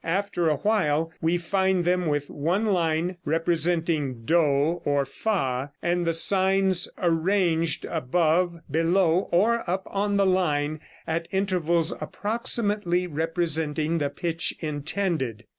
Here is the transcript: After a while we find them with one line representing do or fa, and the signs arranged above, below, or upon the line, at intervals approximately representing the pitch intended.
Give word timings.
After 0.03 0.49
a 0.49 0.55
while 0.55 1.11
we 1.21 1.37
find 1.37 1.85
them 1.85 2.07
with 2.07 2.27
one 2.31 2.65
line 2.65 3.17
representing 3.23 4.25
do 4.25 4.37
or 4.83 5.05
fa, 5.05 5.73
and 5.79 6.05
the 6.05 6.13
signs 6.15 6.89
arranged 6.97 7.85
above, 7.85 8.61
below, 8.71 9.29
or 9.31 9.63
upon 9.67 10.17
the 10.17 10.25
line, 10.25 10.79
at 11.05 11.27
intervals 11.31 11.93
approximately 12.01 13.05
representing 13.05 13.99
the 13.99 14.09
pitch 14.09 14.55
intended. 14.59 15.43